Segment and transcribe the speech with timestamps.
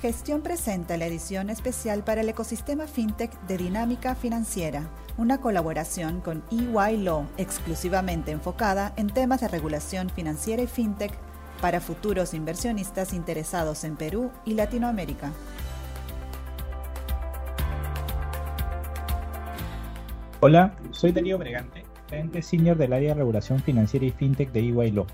[0.00, 4.88] Gestión presenta la edición especial para el ecosistema fintech de Dinámica Financiera,
[5.18, 7.06] una colaboración con EY
[7.36, 11.12] exclusivamente enfocada en temas de regulación financiera y fintech
[11.60, 15.32] para futuros inversionistas interesados en Perú y Latinoamérica.
[20.40, 25.04] Hola, soy Darío Bregante, gerente senior del área de regulación financiera y fintech de EY.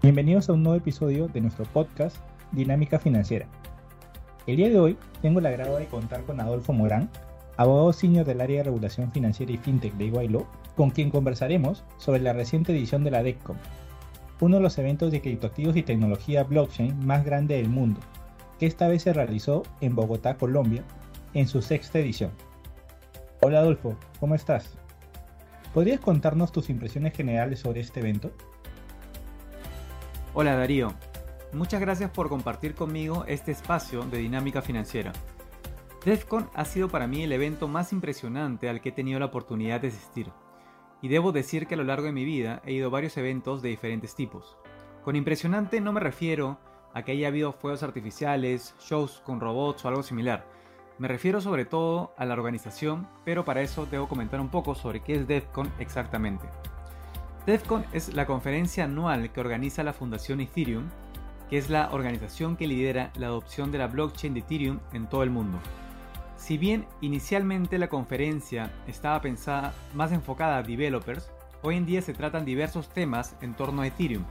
[0.00, 2.18] Bienvenidos a un nuevo episodio de nuestro podcast
[2.52, 3.48] Dinámica Financiera
[4.46, 7.10] el día de hoy tengo el agrado de contar con Adolfo Morán,
[7.56, 10.46] abogado senior del área de regulación financiera y fintech de Iguailo,
[10.76, 13.56] con quien conversaremos sobre la reciente edición de la DECCOM,
[14.40, 18.00] uno de los eventos de criptoactivos y tecnología blockchain más grande del mundo,
[18.58, 20.84] que esta vez se realizó en Bogotá, Colombia,
[21.34, 22.30] en su sexta edición.
[23.42, 24.76] Hola Adolfo, ¿cómo estás?
[25.74, 28.30] ¿Podrías contarnos tus impresiones generales sobre este evento?
[30.34, 30.92] Hola Darío,
[31.56, 35.14] Muchas gracias por compartir conmigo este espacio de dinámica financiera.
[36.04, 39.80] DEFCON ha sido para mí el evento más impresionante al que he tenido la oportunidad
[39.80, 40.30] de asistir.
[41.00, 43.62] Y debo decir que a lo largo de mi vida he ido a varios eventos
[43.62, 44.58] de diferentes tipos.
[45.02, 46.58] Con impresionante no me refiero
[46.92, 50.46] a que haya habido fuegos artificiales, shows con robots o algo similar.
[50.98, 55.00] Me refiero sobre todo a la organización, pero para eso debo comentar un poco sobre
[55.00, 56.46] qué es DEFCON exactamente.
[57.46, 60.90] DEFCON es la conferencia anual que organiza la Fundación Ethereum
[61.48, 65.22] que es la organización que lidera la adopción de la blockchain de Ethereum en todo
[65.22, 65.58] el mundo.
[66.36, 71.30] Si bien inicialmente la conferencia estaba pensada más enfocada a developers,
[71.62, 74.24] hoy en día se tratan diversos temas en torno a Ethereum,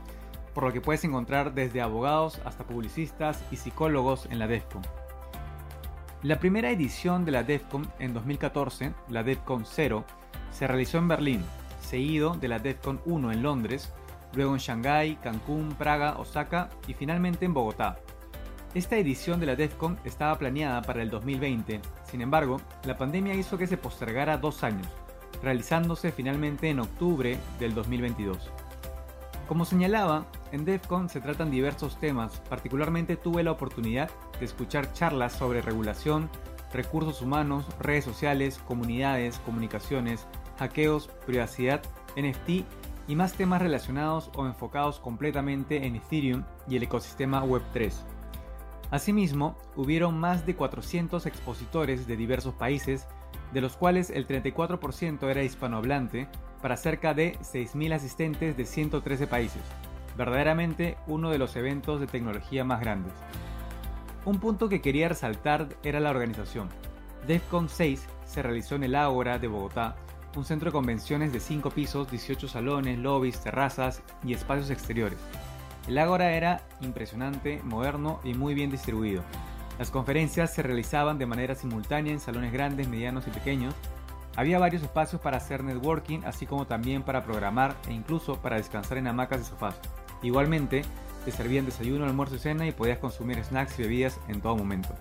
[0.53, 4.83] por lo que puedes encontrar desde abogados hasta publicistas y psicólogos en la DEFCON.
[6.23, 10.05] La primera edición de la DEFCON en 2014, la DEFCON 0,
[10.51, 11.43] se realizó en Berlín,
[11.81, 13.93] seguido de la DEFCON 1 en Londres,
[14.35, 17.97] luego en Shanghái, Cancún, Praga, Osaka y finalmente en Bogotá.
[18.73, 23.57] Esta edición de la DEFCON estaba planeada para el 2020, sin embargo, la pandemia hizo
[23.57, 24.87] que se postergara dos años,
[25.41, 28.51] realizándose finalmente en octubre del 2022.
[29.47, 34.09] Como señalaba, en DEFCON se tratan diversos temas, particularmente tuve la oportunidad
[34.39, 36.29] de escuchar charlas sobre regulación,
[36.73, 41.81] recursos humanos, redes sociales, comunidades, comunicaciones, hackeos, privacidad,
[42.17, 42.65] NFT
[43.07, 47.93] y más temas relacionados o enfocados completamente en Ethereum y el ecosistema Web3.
[48.91, 53.07] Asimismo, hubieron más de 400 expositores de diversos países,
[53.51, 56.27] de los cuales el 34% era hispanohablante,
[56.61, 59.61] para cerca de 6.000 asistentes de 113 países.
[60.17, 63.13] Verdaderamente uno de los eventos de tecnología más grandes.
[64.23, 66.69] Un punto que quería resaltar era la organización.
[67.27, 69.95] DEFCON 6 se realizó en el Ágora de Bogotá
[70.35, 75.17] un centro de convenciones de 5 pisos, 18 salones, lobbies, terrazas y espacios exteriores.
[75.87, 79.23] El Ágora era impresionante, moderno y muy bien distribuido.
[79.77, 83.75] Las conferencias se realizaban de manera simultánea en salones grandes, medianos y pequeños.
[84.35, 88.97] Había varios espacios para hacer networking, así como también para programar e incluso para descansar
[88.97, 89.79] en hamacas y sofás.
[90.23, 90.81] Igualmente,
[91.23, 94.95] te servían desayuno, almuerzo y cena y podías consumir snacks y bebidas en todo momento.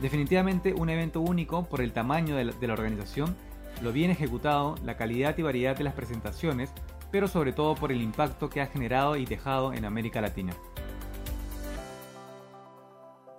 [0.00, 3.36] Definitivamente un evento único por el tamaño de la organización
[3.82, 6.72] lo bien ejecutado, la calidad y variedad de las presentaciones,
[7.10, 10.52] pero sobre todo por el impacto que ha generado y dejado en América Latina.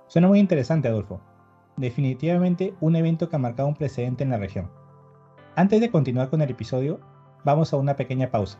[0.08, 1.22] Suena muy interesante, Adolfo.
[1.78, 4.72] Definitivamente un evento que ha marcado un precedente en la región.
[5.56, 7.00] Antes de continuar con el episodio,
[7.44, 8.60] vamos a una pequeña pausa.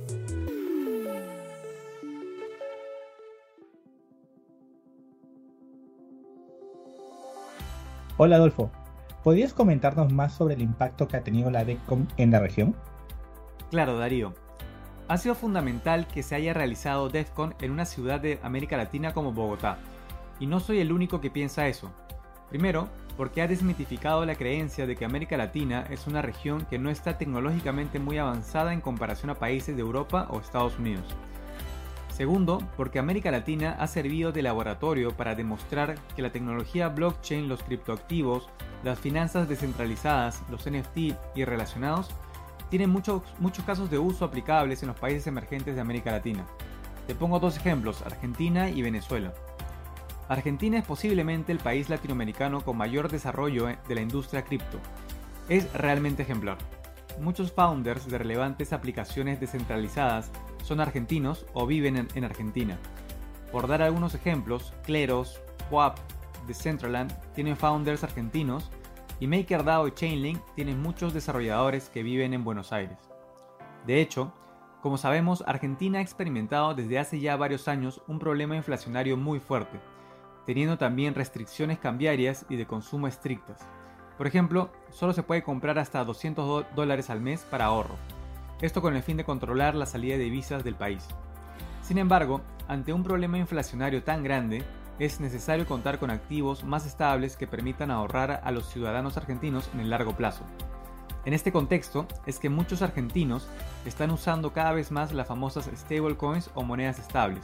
[8.23, 8.69] Hola Adolfo,
[9.23, 12.75] ¿podrías comentarnos más sobre el impacto que ha tenido la DECCOM en la región?
[13.71, 14.35] Claro, Darío.
[15.07, 19.33] Ha sido fundamental que se haya realizado DEFCON en una ciudad de América Latina como
[19.33, 19.79] Bogotá.
[20.39, 21.91] Y no soy el único que piensa eso.
[22.47, 26.91] Primero, porque ha desmitificado la creencia de que América Latina es una región que no
[26.91, 31.05] está tecnológicamente muy avanzada en comparación a países de Europa o Estados Unidos.
[32.21, 37.63] Segundo, porque América Latina ha servido de laboratorio para demostrar que la tecnología blockchain, los
[37.63, 38.47] criptoactivos,
[38.83, 42.11] las finanzas descentralizadas, los NFT y relacionados
[42.69, 46.45] tienen muchos, muchos casos de uso aplicables en los países emergentes de América Latina.
[47.07, 49.33] Te pongo dos ejemplos, Argentina y Venezuela.
[50.29, 54.77] Argentina es posiblemente el país latinoamericano con mayor desarrollo de la industria cripto.
[55.49, 56.59] Es realmente ejemplar.
[57.19, 60.31] Muchos founders de relevantes aplicaciones descentralizadas
[60.63, 62.77] son argentinos o viven en, Argentina.
[63.51, 65.97] Por dar algunos ejemplos, Cleros, WAP,
[66.47, 68.71] Decentraland tienen founders argentinos
[69.19, 72.97] y MakerDAO y Chainlink tienen muchos desarrolladores que viven en Buenos Aires.
[73.85, 74.33] De hecho,
[74.81, 79.79] como sabemos, Argentina ha experimentado desde hace ya varios años un problema inflacionario muy fuerte,
[80.47, 83.67] teniendo también restricciones cambiarias y de consumo estrictas.
[84.17, 87.95] Por ejemplo, solo se puede comprar hasta 200 dólares al mes para ahorro,
[88.61, 91.07] esto con el fin de controlar la salida de divisas del país.
[91.81, 94.63] Sin embargo, ante un problema inflacionario tan grande,
[94.99, 99.79] es necesario contar con activos más estables que permitan ahorrar a los ciudadanos argentinos en
[99.79, 100.45] el largo plazo.
[101.25, 103.47] En este contexto es que muchos argentinos
[103.85, 107.43] están usando cada vez más las famosas stablecoins o monedas estables,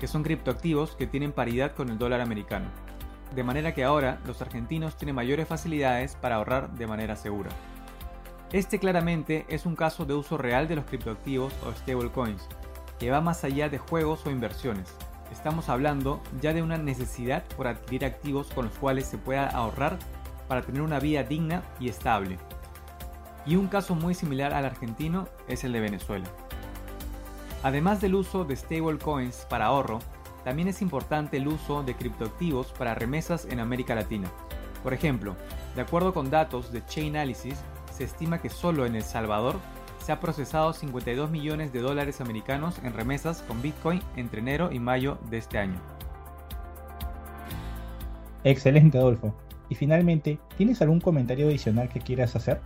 [0.00, 2.66] que son criptoactivos que tienen paridad con el dólar americano.
[3.34, 7.50] De manera que ahora los argentinos tienen mayores facilidades para ahorrar de manera segura.
[8.52, 12.46] Este claramente es un caso de uso real de los criptoactivos o stablecoins,
[12.98, 14.94] que va más allá de juegos o inversiones.
[15.32, 19.98] Estamos hablando ya de una necesidad por adquirir activos con los cuales se pueda ahorrar
[20.48, 22.36] para tener una vida digna y estable.
[23.46, 26.26] Y un caso muy similar al argentino es el de Venezuela.
[27.62, 30.00] Además del uso de stablecoins para ahorro,
[30.44, 34.30] también es importante el uso de criptoactivos para remesas en América Latina.
[34.82, 35.36] Por ejemplo,
[35.74, 37.56] de acuerdo con datos de Chainalysis,
[38.02, 39.60] se estima que solo en El Salvador
[40.00, 44.80] se ha procesado 52 millones de dólares americanos en remesas con Bitcoin entre enero y
[44.80, 45.80] mayo de este año.
[48.42, 49.32] Excelente, Adolfo.
[49.68, 52.60] Y finalmente, ¿tienes algún comentario adicional que quieras hacer?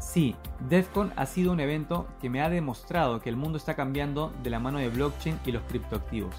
[0.00, 0.34] Sí,
[0.68, 4.50] DEFCON ha sido un evento que me ha demostrado que el mundo está cambiando de
[4.50, 6.34] la mano de blockchain y los criptoactivos.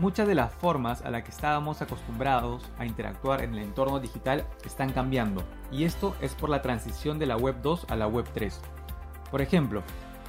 [0.00, 4.46] Muchas de las formas a las que estábamos acostumbrados a interactuar en el entorno digital
[4.64, 8.24] están cambiando, y esto es por la transición de la Web 2 a la Web
[8.32, 8.62] 3.
[9.30, 9.82] Por ejemplo,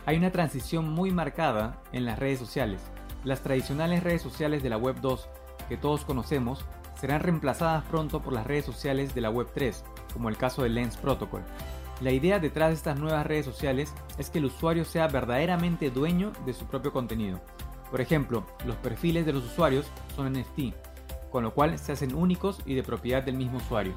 [0.06, 2.82] hay una transición muy marcada en las redes sociales.
[3.24, 5.30] Las tradicionales redes sociales de la Web 2
[5.70, 6.66] que todos conocemos
[7.00, 10.76] serán reemplazadas pronto por las redes sociales de la Web 3, como el caso del
[10.76, 11.44] Lens Protocol.
[12.02, 16.34] La idea detrás de estas nuevas redes sociales es que el usuario sea verdaderamente dueño
[16.46, 17.40] de su propio contenido
[17.92, 19.86] por ejemplo, los perfiles de los usuarios
[20.16, 20.74] son NFT,
[21.30, 23.94] con lo cual se hacen únicos y de propiedad del mismo usuario.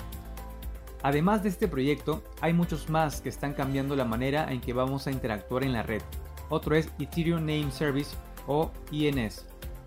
[1.02, 5.06] Además de este proyecto, hay muchos más que están cambiando la manera en que vamos
[5.06, 6.02] a interactuar en la red.
[6.48, 8.16] Otro es Ethereum Name Service
[8.48, 9.46] o INS.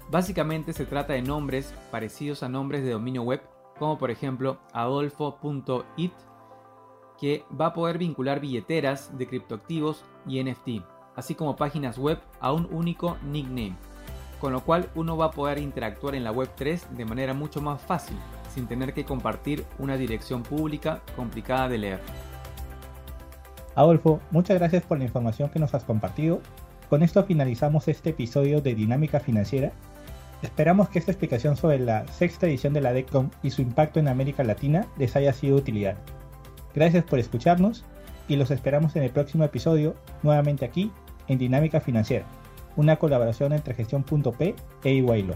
[0.09, 3.41] Básicamente se trata de nombres parecidos a nombres de dominio web,
[3.77, 6.13] como por ejemplo adolfo.it,
[7.19, 10.83] que va a poder vincular billeteras de criptoactivos y NFT,
[11.15, 13.75] así como páginas web a un único nickname
[14.39, 17.61] con lo cual uno va a poder interactuar en la web 3 de manera mucho
[17.61, 18.17] más fácil,
[18.53, 21.99] sin tener que compartir una dirección pública complicada de leer.
[23.75, 26.41] Adolfo, muchas gracias por la información que nos has compartido.
[26.89, 29.71] Con esto finalizamos este episodio de Dinámica Financiera.
[30.41, 34.07] Esperamos que esta explicación sobre la sexta edición de la DECOM y su impacto en
[34.07, 35.97] América Latina les haya sido de utilidad.
[36.73, 37.85] Gracias por escucharnos
[38.27, 40.91] y los esperamos en el próximo episodio, nuevamente aquí
[41.27, 42.25] en Dinámica Financiera
[42.77, 45.35] una colaboración entre gestión.p e Iguaylo.